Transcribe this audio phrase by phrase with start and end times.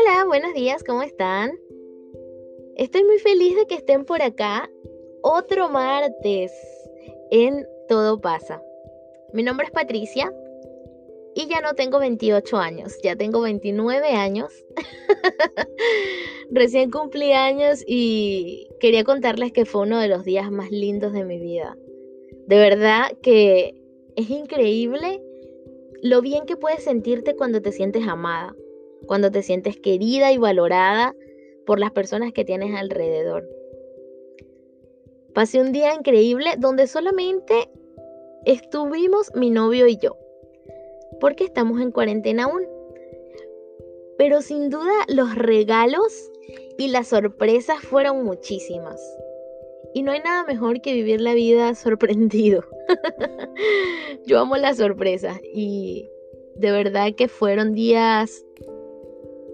[0.00, 1.58] Hola, buenos días, ¿cómo están?
[2.76, 4.70] Estoy muy feliz de que estén por acá
[5.22, 6.52] otro martes
[7.30, 8.62] en Todo pasa.
[9.32, 10.32] Mi nombre es Patricia
[11.34, 14.52] y ya no tengo 28 años, ya tengo 29 años.
[16.50, 21.24] Recién cumplí años y quería contarles que fue uno de los días más lindos de
[21.24, 21.76] mi vida.
[22.46, 23.74] De verdad que
[24.14, 25.20] es increíble
[26.02, 28.54] lo bien que puedes sentirte cuando te sientes amada,
[29.08, 31.16] cuando te sientes querida y valorada
[31.66, 33.48] por las personas que tienes alrededor.
[35.34, 37.68] Pasé un día increíble donde solamente
[38.44, 40.16] estuvimos mi novio y yo,
[41.20, 42.66] porque estamos en cuarentena aún.
[44.16, 46.30] Pero sin duda los regalos
[46.78, 49.00] y las sorpresas fueron muchísimas.
[49.94, 52.64] Y no hay nada mejor que vivir la vida sorprendido.
[54.26, 56.08] Yo amo las sorpresas y
[56.56, 58.44] de verdad que fueron días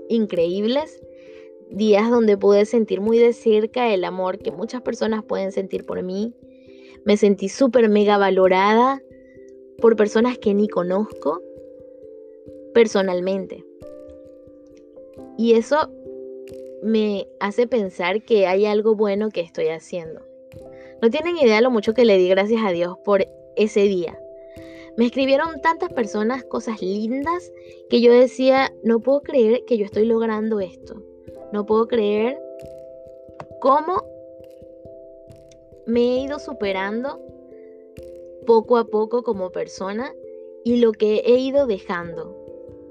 [0.09, 1.03] increíbles,
[1.71, 6.03] días donde pude sentir muy de cerca el amor que muchas personas pueden sentir por
[6.03, 6.35] mí.
[7.05, 9.03] Me sentí súper mega valorada
[9.81, 11.43] por personas que ni conozco
[12.73, 13.65] personalmente.
[15.37, 15.91] Y eso
[16.83, 20.21] me hace pensar que hay algo bueno que estoy haciendo.
[21.03, 24.19] No tienen idea lo mucho que le di gracias a Dios por ese día.
[24.97, 27.53] Me escribieron tantas personas cosas lindas
[27.91, 31.03] que yo decía, no puedo creer que yo estoy logrando esto.
[31.53, 32.39] No puedo creer
[33.61, 34.05] cómo
[35.87, 37.21] me he ido superando
[38.47, 40.15] poco a poco como persona
[40.65, 42.37] y lo que he ido dejando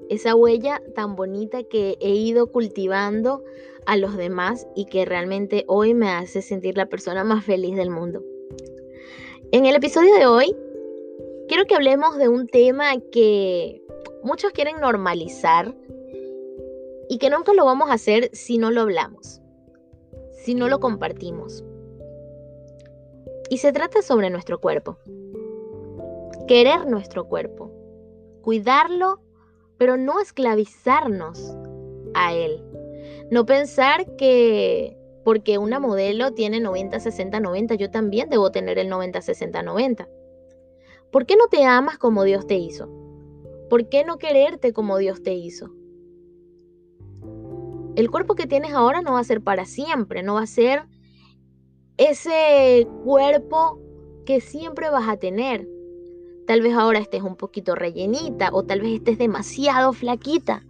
[0.10, 3.44] esa huella tan bonita que he ido cultivando
[3.86, 7.90] a los demás y que realmente hoy me hace sentir la persona más feliz del
[7.90, 8.24] mundo.
[9.52, 10.56] En el episodio de hoy,
[11.54, 13.80] quiero que hablemos de un tema que
[14.24, 15.76] muchos quieren normalizar
[17.08, 19.40] y que nunca lo vamos a hacer si no lo hablamos,
[20.32, 21.64] si no lo compartimos.
[23.52, 24.98] Y se trata sobre nuestro cuerpo.
[26.48, 27.70] Querer nuestro cuerpo,
[28.42, 29.22] cuidarlo
[29.78, 31.56] pero no esclavizarnos
[32.16, 32.64] a él.
[33.30, 38.90] No pensar que porque una modelo tiene 90, 60, 90, yo también debo tener el
[38.90, 40.10] 90, 60, 90.
[41.14, 42.90] ¿Por qué no te amas como Dios te hizo?
[43.70, 45.70] ¿Por qué no quererte como Dios te hizo?
[47.96, 50.88] El cuerpo que tienes ahora no va a ser para siempre, no va a ser
[51.98, 53.80] ese cuerpo
[54.26, 55.70] que siempre vas a tener.
[56.48, 60.66] Tal vez ahora estés un poquito rellenita o tal vez estés demasiado flaquita.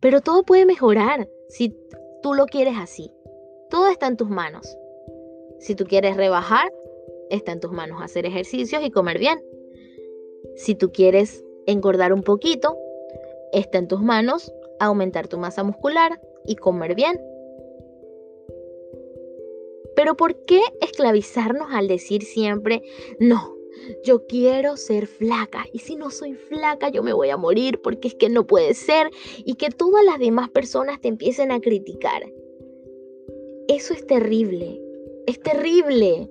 [0.00, 1.76] Pero todo puede mejorar si
[2.24, 3.12] tú lo quieres así.
[3.70, 4.76] Todo está en tus manos.
[5.60, 6.72] Si tú quieres rebajar,
[7.30, 9.42] está en tus manos hacer ejercicios y comer bien.
[10.56, 12.76] Si tú quieres engordar un poquito,
[13.52, 17.20] está en tus manos aumentar tu masa muscular y comer bien.
[19.96, 22.82] Pero ¿por qué esclavizarnos al decir siempre,
[23.18, 23.56] no,
[24.04, 28.08] yo quiero ser flaca y si no soy flaca yo me voy a morir porque
[28.08, 32.22] es que no puede ser y que todas las demás personas te empiecen a criticar.
[33.68, 34.80] Eso es terrible,
[35.26, 36.30] es terrible.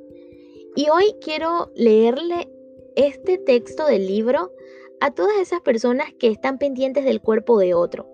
[0.78, 2.52] Y hoy quiero leerle
[2.96, 4.54] este texto del libro
[5.00, 8.08] a todas esas personas que están pendientes del cuerpo de otro,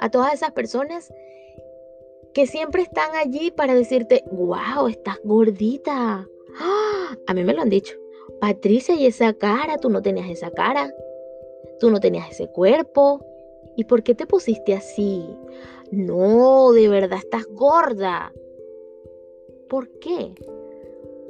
[0.00, 1.12] a todas esas personas
[2.32, 6.28] que siempre están allí para decirte, wow, estás gordita.
[6.58, 7.16] ¡Ah!
[7.28, 7.94] A mí me lo han dicho.
[8.40, 9.78] Patricia, ¿y esa cara?
[9.78, 10.92] Tú no tenías esa cara.
[11.78, 13.24] Tú no tenías ese cuerpo.
[13.76, 15.24] ¿Y por qué te pusiste así?
[15.92, 18.32] No, de verdad estás gorda.
[19.68, 20.34] ¿Por qué?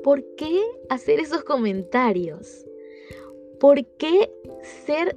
[0.05, 0.61] ¿Por qué
[0.91, 2.67] hacer esos comentarios?
[3.59, 4.31] ¿Por qué
[4.85, 5.17] ser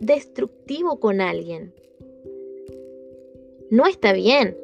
[0.00, 1.74] destructivo con alguien?
[3.68, 4.56] No está bien.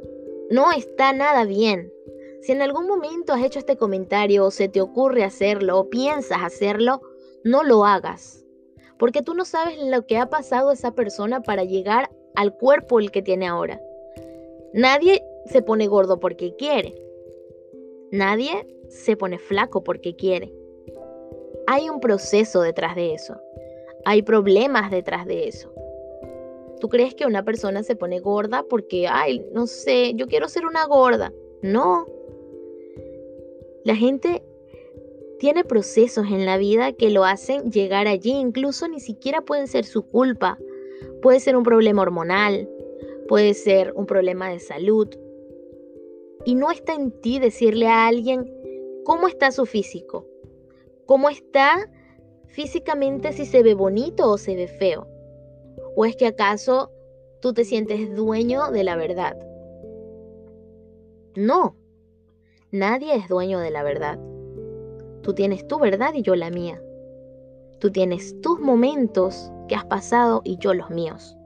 [0.48, 1.92] No está nada bien.
[2.40, 6.38] Si en algún momento has hecho este comentario o se te ocurre hacerlo o piensas
[6.42, 7.02] hacerlo,
[7.44, 8.42] no lo hagas.
[8.98, 13.10] Porque tú no sabes lo que ha pasado esa persona para llegar al cuerpo el
[13.10, 13.78] que tiene ahora.
[14.72, 17.09] Nadie se pone gordo porque quiere.
[18.10, 20.52] Nadie se pone flaco porque quiere.
[21.66, 23.40] Hay un proceso detrás de eso.
[24.04, 25.72] Hay problemas detrás de eso.
[26.80, 30.64] ¿Tú crees que una persona se pone gorda porque, ay, no sé, yo quiero ser
[30.64, 31.32] una gorda?
[31.62, 32.06] No,
[33.82, 34.42] la gente
[35.38, 39.86] tiene procesos en la vida que lo hacen llegar allí, incluso ni siquiera pueden ser
[39.86, 40.58] su culpa.
[41.22, 42.68] Puede ser un problema hormonal,
[43.26, 45.08] puede ser un problema de salud.
[46.44, 48.50] Y no está en ti decirle a alguien
[49.04, 50.26] cómo está su físico,
[51.06, 51.90] cómo está
[52.46, 55.06] físicamente si se ve bonito o se ve feo.
[55.96, 56.90] ¿O es que acaso
[57.40, 59.36] tú te sientes dueño de la verdad.
[61.34, 61.76] No,
[62.70, 64.18] nadie es dueño de la verdad.
[65.22, 66.82] Tú tienes tu verdad y yo la mía.
[67.78, 71.36] Tú tienes tus momentos que has pasado y yo los míos.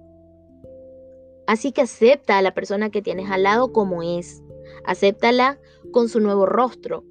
[1.46, 4.42] Así que acepta a la persona que tienes al lado como es.
[4.84, 5.58] Acéptala
[5.92, 7.04] con su nuevo rostro,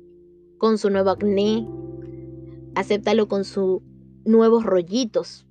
[0.57, 1.67] con su nuevo acné.
[2.75, 3.81] Acéptalo con sus
[4.25, 5.45] nuevos rollitos.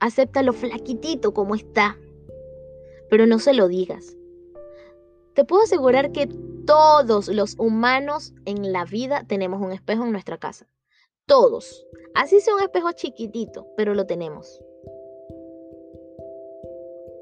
[0.00, 1.96] Acéptalo flaquitito como está.
[3.08, 4.16] Pero no se lo digas.
[5.34, 6.28] Te puedo asegurar que
[6.66, 10.66] todos los humanos en la vida tenemos un espejo en nuestra casa.
[11.26, 11.86] Todos.
[12.14, 14.60] Así sea un espejo chiquitito, pero lo tenemos.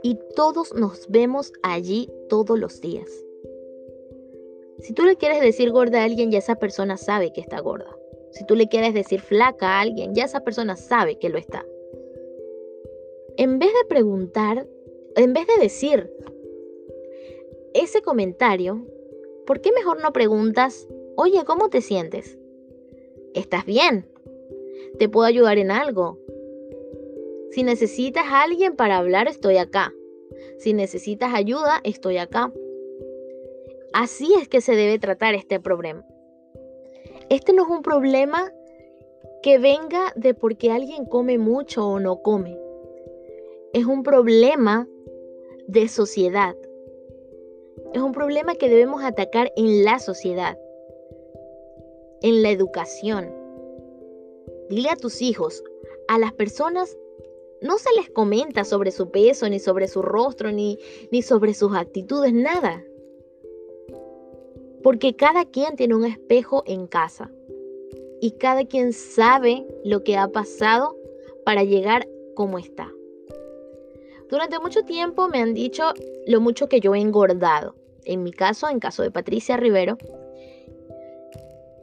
[0.03, 3.09] Y todos nos vemos allí todos los días.
[4.81, 7.97] Si tú le quieres decir gorda a alguien, ya esa persona sabe que está gorda.
[8.33, 11.65] Si tú le quieres decir flaca a alguien, ya esa persona sabe que lo está.
[13.37, 14.67] En vez de preguntar,
[15.17, 16.13] en vez de decir
[17.75, 18.85] ese comentario,
[19.47, 22.39] ¿por qué mejor no preguntas, oye, ¿cómo te sientes?
[23.35, 24.07] ¿Estás bien?
[24.99, 26.19] ¿Te puedo ayudar en algo?
[27.51, 29.93] Si necesitas a alguien para hablar, estoy acá.
[30.59, 32.53] Si necesitas ayuda, estoy acá.
[33.95, 36.05] Así es que se debe tratar este problema.
[37.31, 38.53] Este no es un problema
[39.41, 42.59] que venga de porque alguien come mucho o no come.
[43.73, 44.89] Es un problema
[45.69, 46.57] de sociedad.
[47.93, 50.59] Es un problema que debemos atacar en la sociedad,
[52.21, 53.33] en la educación.
[54.71, 55.63] Dile a tus hijos,
[56.09, 56.99] a las personas
[57.63, 60.81] no se les comenta sobre su peso, ni sobre su rostro, ni,
[61.13, 62.83] ni sobre sus actitudes, nada.
[64.85, 67.33] Porque cada quien tiene un espejo en casa
[68.21, 70.95] y cada quien sabe lo que ha pasado
[71.45, 72.93] para llegar como está.
[74.29, 75.93] Durante mucho tiempo me han dicho
[76.27, 77.75] lo mucho que yo he engordado.
[78.05, 79.97] En mi caso, en caso de Patricia Rivero.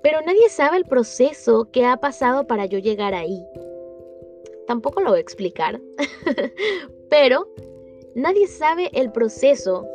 [0.03, 3.43] Pero nadie sabe el proceso que ha pasado para yo llegar ahí.
[4.67, 5.81] Tampoco lo voy a explicar.
[7.09, 7.47] Pero
[8.13, 9.87] nadie sabe el proceso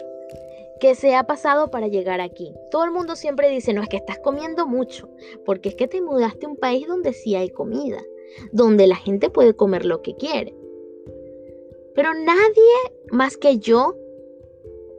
[0.81, 2.53] que se ha pasado para llegar aquí.
[2.71, 5.09] Todo el mundo siempre dice, no es que estás comiendo mucho,
[5.45, 8.03] porque es que te mudaste a un país donde sí hay comida,
[8.53, 10.55] donde la gente puede comer lo que quiere.
[11.95, 13.97] Pero nadie más que yo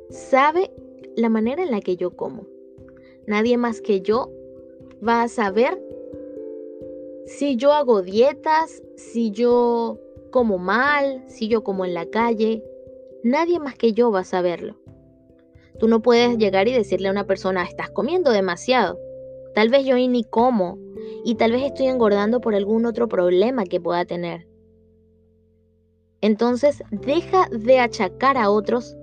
[0.10, 0.72] sabe
[1.16, 2.48] la manera en la que yo como.
[3.28, 4.32] Nadie más que yo
[5.06, 5.82] va a saber
[7.26, 10.00] si yo hago dietas, si yo
[10.32, 12.64] como mal, si yo como en la calle.
[13.24, 14.78] Nadie más que yo va a saberlo.
[15.80, 19.00] Tú no puedes llegar y decirle a una persona, estás comiendo demasiado.
[19.54, 20.78] Tal vez yo ni como
[21.24, 24.48] y tal vez estoy engordando por algún otro problema que pueda tener.
[26.22, 28.96] Entonces, deja de achacar a otros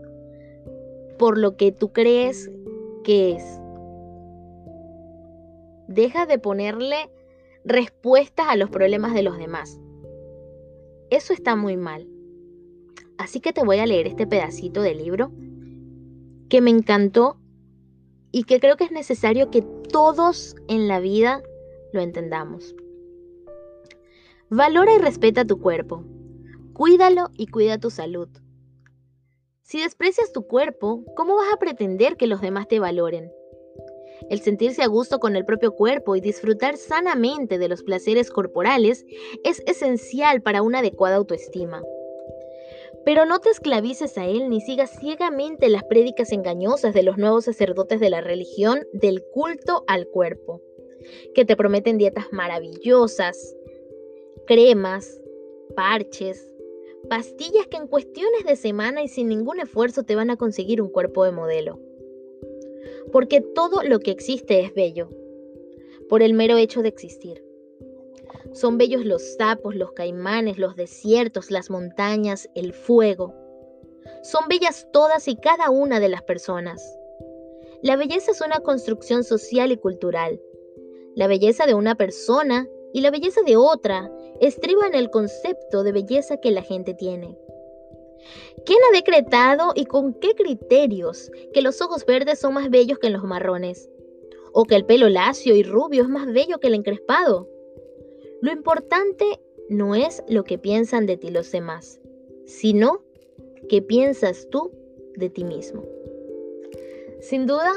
[1.18, 2.50] por lo que tú crees
[3.04, 3.60] que es.
[5.86, 7.10] Deja de ponerle
[7.64, 9.78] respuestas a los problemas de los demás.
[11.10, 12.08] Eso está muy mal.
[13.16, 15.30] Así que te voy a leer este pedacito del libro
[16.54, 17.36] que me encantó
[18.30, 21.42] y que creo que es necesario que todos en la vida
[21.92, 22.76] lo entendamos.
[24.50, 26.04] Valora y respeta tu cuerpo.
[26.72, 28.28] Cuídalo y cuida tu salud.
[29.62, 33.32] Si desprecias tu cuerpo, ¿cómo vas a pretender que los demás te valoren?
[34.30, 39.04] El sentirse a gusto con el propio cuerpo y disfrutar sanamente de los placeres corporales
[39.42, 41.82] es esencial para una adecuada autoestima.
[43.04, 47.44] Pero no te esclavices a él ni sigas ciegamente las prédicas engañosas de los nuevos
[47.44, 50.62] sacerdotes de la religión del culto al cuerpo,
[51.34, 53.54] que te prometen dietas maravillosas,
[54.46, 55.20] cremas,
[55.76, 56.50] parches,
[57.08, 60.88] pastillas que en cuestiones de semana y sin ningún esfuerzo te van a conseguir un
[60.88, 61.78] cuerpo de modelo.
[63.12, 65.10] Porque todo lo que existe es bello,
[66.08, 67.43] por el mero hecho de existir.
[68.54, 73.34] Son bellos los sapos, los caimanes, los desiertos, las montañas, el fuego.
[74.22, 76.80] Son bellas todas y cada una de las personas.
[77.82, 80.40] La belleza es una construcción social y cultural.
[81.16, 84.08] La belleza de una persona y la belleza de otra
[84.40, 87.36] estriba en el concepto de belleza que la gente tiene.
[88.64, 93.10] ¿Quién ha decretado y con qué criterios que los ojos verdes son más bellos que
[93.10, 93.90] los marrones?
[94.52, 97.48] ¿O que el pelo lacio y rubio es más bello que el encrespado?
[98.44, 101.98] Lo importante no es lo que piensan de ti los demás,
[102.44, 103.02] sino
[103.70, 104.70] qué piensas tú
[105.16, 105.82] de ti mismo.
[107.22, 107.72] Sin duda,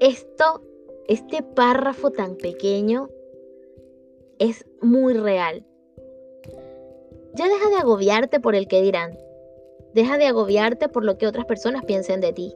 [0.00, 0.60] esto,
[1.06, 3.10] este párrafo tan pequeño
[4.40, 5.64] es muy real.
[7.36, 9.16] Ya deja de agobiarte por el que dirán.
[9.94, 12.52] Deja de agobiarte por lo que otras personas piensen de ti.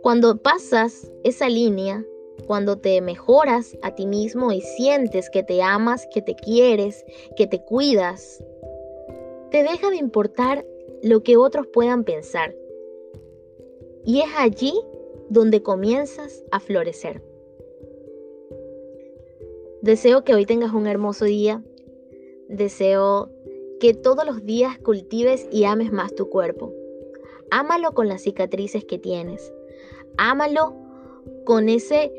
[0.00, 2.02] Cuando pasas esa línea,
[2.46, 7.04] cuando te mejoras a ti mismo y sientes que te amas, que te quieres,
[7.36, 8.42] que te cuidas,
[9.50, 10.64] te deja de importar
[11.02, 12.54] lo que otros puedan pensar.
[14.04, 14.74] Y es allí
[15.28, 17.22] donde comienzas a florecer.
[19.82, 21.62] Deseo que hoy tengas un hermoso día.
[22.48, 23.30] Deseo
[23.80, 26.72] que todos los días cultives y ames más tu cuerpo.
[27.50, 29.52] Ámalo con las cicatrices que tienes.
[30.16, 30.74] Ámalo
[31.44, 32.12] con ese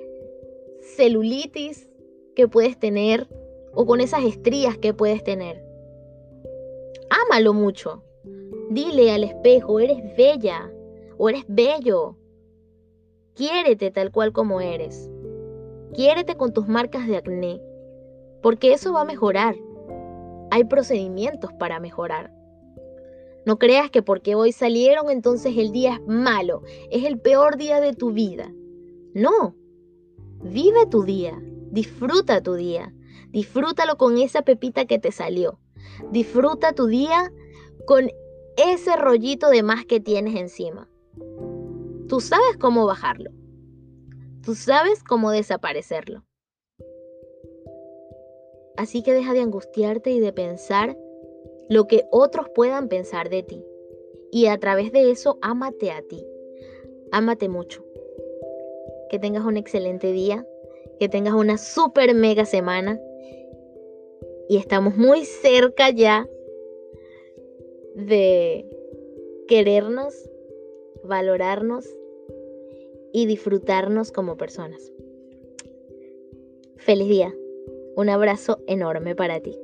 [0.81, 1.89] celulitis
[2.35, 3.27] que puedes tener
[3.73, 5.63] o con esas estrías que puedes tener.
[7.09, 8.03] Ámalo mucho.
[8.69, 10.71] Dile al espejo, eres bella
[11.17, 12.15] o eres bello.
[13.33, 15.09] Quiérete tal cual como eres.
[15.93, 17.61] Quiérete con tus marcas de acné,
[18.41, 19.55] porque eso va a mejorar.
[20.51, 22.31] Hay procedimientos para mejorar.
[23.45, 27.79] No creas que porque hoy salieron entonces el día es malo, es el peor día
[27.79, 28.53] de tu vida.
[29.13, 29.55] No,
[30.41, 31.41] vive tu día,
[31.71, 32.93] disfruta tu día,
[33.31, 35.59] disfrútalo con esa pepita que te salió.
[36.11, 37.31] Disfruta tu día
[37.85, 38.09] con
[38.57, 40.89] ese rollito de más que tienes encima.
[42.07, 43.31] Tú sabes cómo bajarlo.
[44.43, 46.25] Tú sabes cómo desaparecerlo.
[48.77, 50.97] Así que deja de angustiarte y de pensar
[51.69, 53.63] lo que otros puedan pensar de ti.
[54.31, 56.25] Y a través de eso, ámate a ti.
[57.11, 57.83] Ámate mucho.
[59.09, 60.45] Que tengas un excelente día.
[60.99, 62.99] Que tengas una super mega semana.
[64.47, 66.27] Y estamos muy cerca ya
[67.95, 68.65] de
[69.47, 70.29] querernos,
[71.03, 71.87] valorarnos
[73.13, 74.91] y disfrutarnos como personas.
[76.77, 77.35] Feliz día.
[77.95, 79.57] Un abrazo enorme para ti.